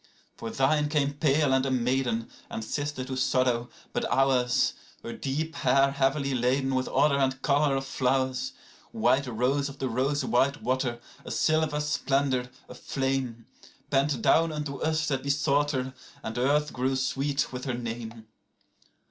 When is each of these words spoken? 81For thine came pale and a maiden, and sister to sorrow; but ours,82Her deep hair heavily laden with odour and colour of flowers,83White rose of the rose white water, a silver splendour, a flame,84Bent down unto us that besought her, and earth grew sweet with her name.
81For 0.39 0.49
thine 0.57 0.89
came 0.89 1.13
pale 1.13 1.53
and 1.53 1.63
a 1.63 1.69
maiden, 1.69 2.27
and 2.49 2.63
sister 2.65 3.03
to 3.05 3.15
sorrow; 3.15 3.69
but 3.93 4.03
ours,82Her 4.11 5.21
deep 5.21 5.55
hair 5.57 5.91
heavily 5.91 6.33
laden 6.33 6.73
with 6.73 6.87
odour 6.87 7.19
and 7.19 7.39
colour 7.43 7.75
of 7.75 7.85
flowers,83White 7.85 9.37
rose 9.39 9.69
of 9.69 9.77
the 9.77 9.87
rose 9.87 10.25
white 10.25 10.63
water, 10.63 10.99
a 11.23 11.29
silver 11.29 11.79
splendour, 11.79 12.45
a 12.67 12.73
flame,84Bent 12.73 14.21
down 14.23 14.51
unto 14.51 14.77
us 14.77 15.07
that 15.07 15.21
besought 15.21 15.69
her, 15.69 15.93
and 16.23 16.35
earth 16.39 16.73
grew 16.73 16.95
sweet 16.95 17.53
with 17.53 17.65
her 17.65 17.75
name. 17.75 18.25